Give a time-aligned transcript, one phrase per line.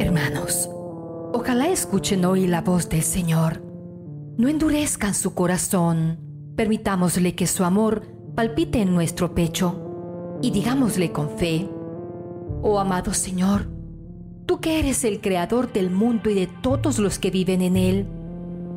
[0.00, 0.68] Hermanos,
[1.32, 3.62] ojalá escuchen hoy la voz del Señor.
[4.38, 6.18] No endurezcan su corazón.
[6.56, 8.02] Permitámosle que su amor
[8.34, 11.68] palpite en nuestro pecho y digámosle con fe,
[12.60, 13.68] Oh amado Señor,
[14.46, 18.08] tú que eres el creador del mundo y de todos los que viven en él,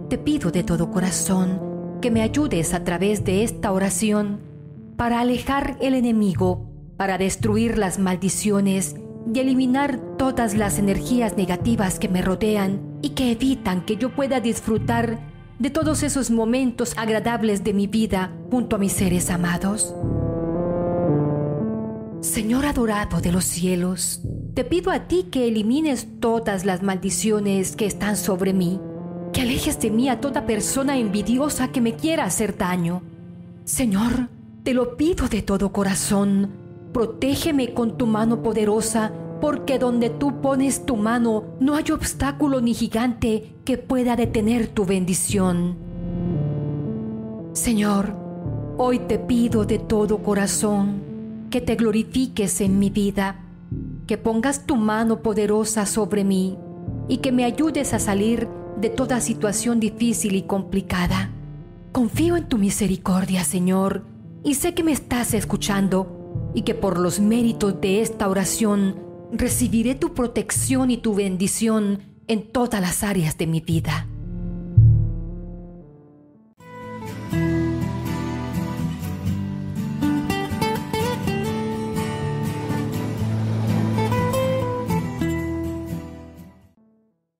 [0.07, 4.39] te pido de todo corazón que me ayudes a través de esta oración
[4.97, 6.64] para alejar el enemigo,
[6.97, 8.95] para destruir las maldiciones
[9.33, 14.39] y eliminar todas las energías negativas que me rodean y que evitan que yo pueda
[14.39, 15.19] disfrutar
[15.59, 19.93] de todos esos momentos agradables de mi vida junto a mis seres amados.
[22.21, 24.21] Señor adorado de los cielos,
[24.53, 28.79] te pido a ti que elimines todas las maldiciones que están sobre mí,
[29.31, 33.03] que alejes de mí a toda persona envidiosa que me quiera hacer daño.
[33.63, 34.29] Señor,
[34.63, 36.64] te lo pido de todo corazón,
[36.95, 42.73] protégeme con tu mano poderosa porque donde tú pones tu mano no hay obstáculo ni
[42.73, 45.75] gigante que pueda detener tu bendición.
[47.51, 48.15] Señor,
[48.77, 51.01] hoy te pido de todo corazón
[51.49, 53.41] que te glorifiques en mi vida,
[54.07, 56.57] que pongas tu mano poderosa sobre mí
[57.09, 58.47] y que me ayudes a salir
[58.79, 61.29] de toda situación difícil y complicada.
[61.91, 64.03] Confío en tu misericordia, Señor,
[64.45, 66.14] y sé que me estás escuchando
[66.55, 68.95] y que por los méritos de esta oración
[69.31, 74.07] recibiré tu protección y tu bendición en todas las áreas de mi vida.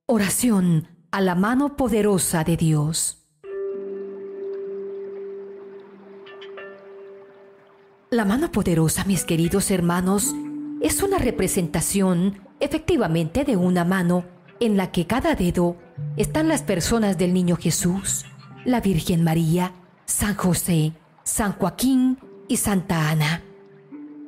[0.07, 3.25] Oración a la mano poderosa de Dios.
[8.16, 10.33] La mano poderosa, mis queridos hermanos,
[10.80, 14.23] es una representación efectivamente de una mano
[14.61, 15.75] en la que cada dedo
[16.16, 18.23] están las personas del niño Jesús,
[18.63, 19.73] la Virgen María,
[20.06, 20.94] San José,
[21.25, 22.17] San Joaquín
[22.47, 23.44] y Santa Ana.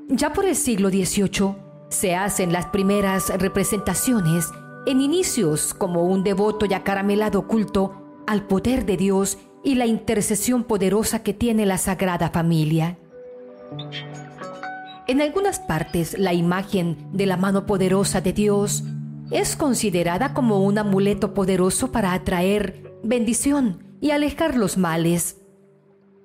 [0.10, 1.56] Ya por el siglo XVIII
[1.88, 4.50] se hacen las primeras representaciones
[4.86, 10.66] en inicios como un devoto y acaramelado culto al poder de Dios y la intercesión
[10.66, 12.98] poderosa que tiene la Sagrada Familia.
[15.08, 18.84] En algunas partes, la imagen de la mano poderosa de Dios
[19.32, 25.38] es considerada como un amuleto poderoso para atraer bendición y alejar los males.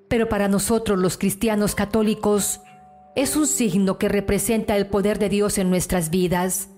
[0.09, 2.61] Pero para nosotros los cristianos católicos,
[3.15, 6.69] es un signo que representa el poder de Dios en nuestras vidas.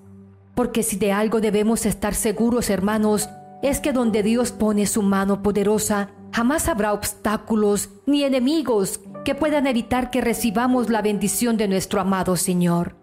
[0.54, 3.30] Porque si de algo debemos estar seguros, hermanos,
[3.62, 9.68] es que donde Dios pone su mano poderosa, jamás habrá obstáculos ni enemigos que puedan
[9.68, 12.98] evitar que recibamos la bendición de nuestro amado Señor.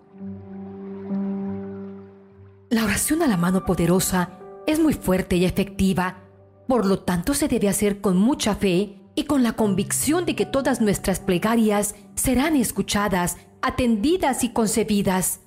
[2.69, 4.33] La oración a la mano poderosa
[4.67, 6.19] es muy fuerte y efectiva,
[6.69, 10.45] por lo tanto se debe hacer con mucha fe y con la convicción de que
[10.45, 15.41] todas nuestras plegarias serán escuchadas, atendidas y concebidas.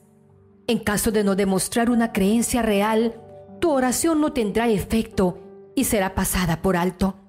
[0.65, 3.21] En caso de no demostrar una creencia real,
[3.61, 5.37] tu oración no tendrá efecto
[5.75, 7.24] y será pasada por alto.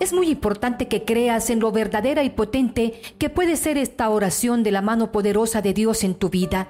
[0.00, 4.62] Es muy importante que creas en lo verdadera y potente que puede ser esta oración
[4.62, 6.68] de la mano poderosa de Dios en tu vida.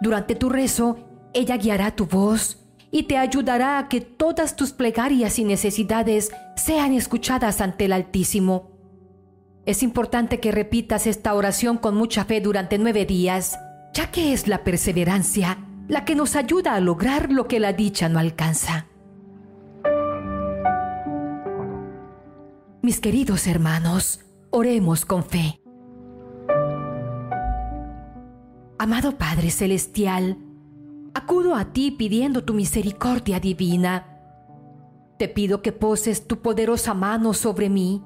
[0.00, 0.98] Durante tu rezo,
[1.32, 2.58] ella guiará tu voz
[2.90, 8.70] y te ayudará a que todas tus plegarias y necesidades sean escuchadas ante el Altísimo.
[9.64, 13.58] Es importante que repitas esta oración con mucha fe durante nueve días,
[13.94, 15.58] ya que es la perseverancia
[15.90, 18.86] la que nos ayuda a lograr lo que la dicha no alcanza.
[22.90, 24.18] Mis queridos hermanos,
[24.50, 25.62] oremos con fe.
[28.80, 30.36] Amado Padre Celestial,
[31.14, 34.18] acudo a ti pidiendo tu misericordia divina.
[35.20, 38.02] Te pido que poses tu poderosa mano sobre mí.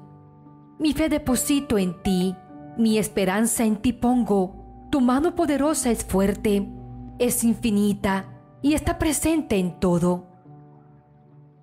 [0.77, 2.35] Mi fe deposito en ti,
[2.77, 4.87] mi esperanza en ti pongo.
[4.91, 6.69] Tu mano poderosa es fuerte,
[7.17, 8.27] es infinita
[8.61, 10.27] y está presente en todo.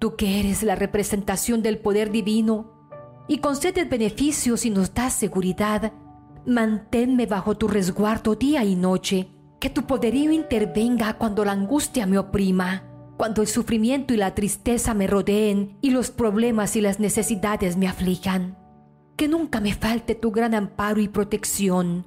[0.00, 2.81] Tú que eres la representación del poder divino,
[3.28, 5.92] y concedes beneficios y nos das seguridad.
[6.46, 9.28] Manténme bajo tu resguardo día y noche,
[9.60, 12.82] que tu poderío intervenga cuando la angustia me oprima,
[13.16, 17.86] cuando el sufrimiento y la tristeza me rodeen y los problemas y las necesidades me
[17.86, 18.58] aflijan.
[19.16, 22.06] Que nunca me falte tu gran amparo y protección.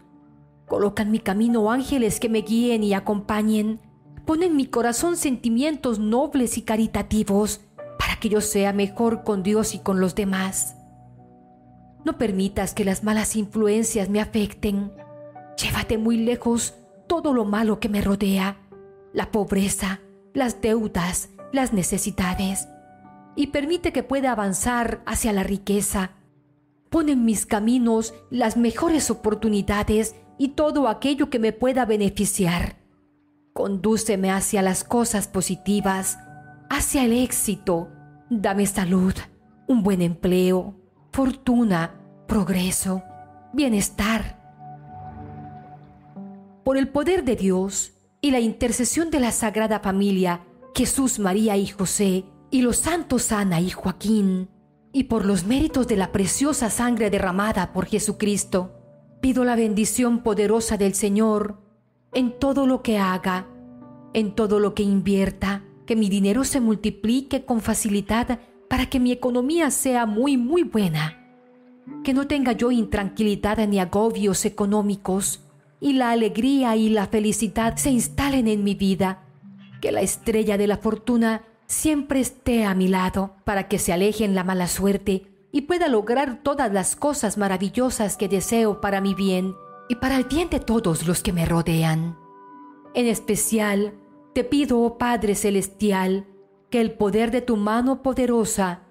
[0.67, 3.79] Coloca en mi camino ángeles que me guíen y acompañen.
[4.25, 7.61] Pon en mi corazón sentimientos nobles y caritativos
[7.97, 10.75] para que yo sea mejor con Dios y con los demás.
[12.05, 14.93] No permitas que las malas influencias me afecten.
[15.57, 16.75] Llévate muy lejos
[17.07, 18.59] todo lo malo que me rodea,
[19.11, 20.01] la pobreza,
[20.33, 22.67] las deudas, las necesidades,
[23.35, 26.11] y permite que pueda avanzar hacia la riqueza.
[26.91, 32.77] Pon en mis caminos las mejores oportunidades y todo aquello que me pueda beneficiar.
[33.53, 36.19] Condúceme hacia las cosas positivas,
[36.69, 37.89] hacia el éxito.
[38.29, 39.13] Dame salud,
[39.67, 40.75] un buen empleo,
[41.15, 41.95] fortuna,
[42.27, 43.01] progreso,
[43.53, 44.37] bienestar.
[46.65, 50.43] Por el poder de Dios y la intercesión de la Sagrada Familia,
[50.75, 54.49] Jesús, María y José, y los santos Ana y Joaquín,
[54.91, 58.73] y por los méritos de la preciosa sangre derramada por Jesucristo,
[59.21, 61.61] pido la bendición poderosa del Señor
[62.13, 63.47] en todo lo que haga,
[64.13, 68.37] en todo lo que invierta, que mi dinero se multiplique con facilidad
[68.69, 71.21] para que mi economía sea muy, muy buena,
[72.03, 75.41] que no tenga yo intranquilidad ni agobios económicos,
[75.79, 79.23] y la alegría y la felicidad se instalen en mi vida,
[79.81, 84.35] que la estrella de la fortuna siempre esté a mi lado para que se alejen
[84.35, 89.55] la mala suerte y pueda lograr todas las cosas maravillosas que deseo para mi bien
[89.89, 92.17] y para el bien de todos los que me rodean.
[92.93, 93.93] En especial,
[94.33, 96.25] te pido, oh Padre Celestial,
[96.75, 98.81] que el poder de tu mano poderosa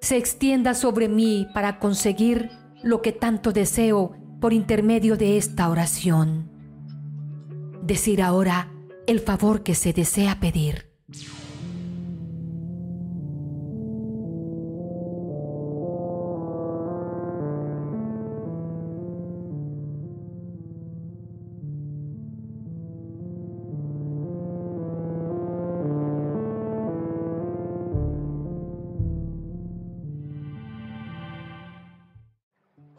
[0.00, 2.48] se extienda sobre mí para conseguir
[2.82, 6.50] lo que tanto deseo por intermedio de esta oración.
[7.82, 8.72] Decir ahora
[9.06, 10.93] el favor que se desea pedir.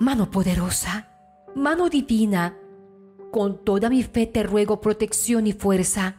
[0.06, 1.08] Mano poderosa,
[1.56, 2.56] mano divina,
[3.32, 6.18] con toda mi fe te ruego protección y fuerza.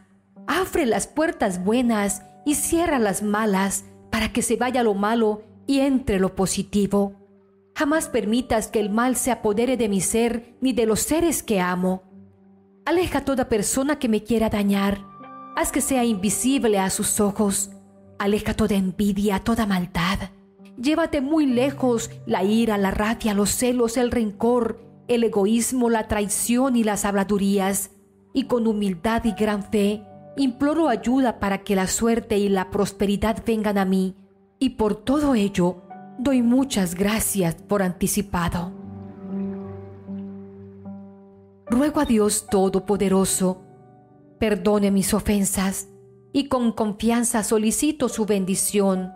[0.48, 5.78] Abre las puertas buenas y cierra las malas para que se vaya lo malo y
[5.78, 7.14] entre lo positivo.
[7.76, 11.60] Jamás permitas que el mal se apodere de mi ser ni de los seres que
[11.60, 12.02] amo.
[12.86, 14.98] Aleja toda persona que me quiera dañar.
[15.54, 17.70] Haz que sea invisible a sus ojos.
[18.18, 20.30] Aleja toda envidia, toda maldad.
[20.80, 24.78] Llévate muy lejos la ira, la rabia, los celos, el rencor,
[25.08, 27.90] el egoísmo, la traición y las habladurías.
[28.34, 30.02] Y con humildad y gran fe,
[30.36, 34.14] imploro ayuda para que la suerte y la prosperidad vengan a mí.
[34.58, 35.82] Y por todo ello,
[36.18, 38.72] doy muchas gracias por anticipado.
[41.68, 43.62] Ruego a Dios Todopoderoso,
[44.38, 45.88] perdone mis ofensas
[46.32, 49.12] y con confianza solicito su bendición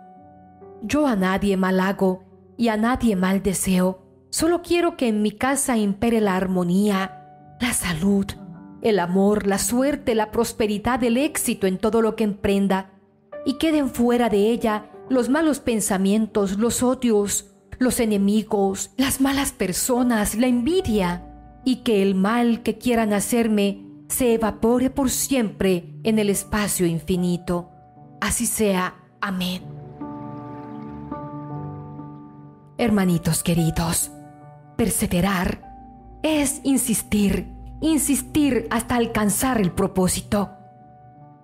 [0.81, 2.23] yo a nadie mal hago
[2.57, 4.03] y a nadie mal deseo.
[4.29, 8.25] Solo quiero que en mi casa impere la armonía, la salud,
[8.81, 12.91] el amor, la suerte, la prosperidad, el éxito en todo lo que emprenda,
[13.45, 20.35] y queden fuera de ella los malos pensamientos, los odios, los enemigos, las malas personas,
[20.35, 21.27] la envidia,
[21.65, 27.69] y que el mal que quieran hacerme se evapore por siempre en el espacio infinito.
[28.19, 28.95] Así sea.
[29.19, 29.80] Amén.
[32.81, 34.09] Hermanitos queridos,
[34.75, 40.49] perseverar es insistir, insistir hasta alcanzar el propósito.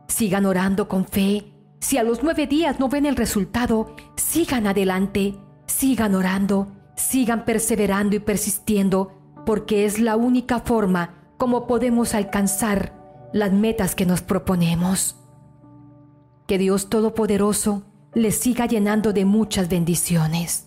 [0.07, 1.53] Sigan orando con fe.
[1.79, 5.35] Si a los nueve días no ven el resultado, sigan adelante,
[5.67, 9.11] sigan orando, sigan perseverando y persistiendo,
[9.45, 15.17] porque es la única forma como podemos alcanzar las metas que nos proponemos.
[16.47, 17.83] Que Dios Todopoderoso
[18.15, 20.66] les siga llenando de muchas bendiciones.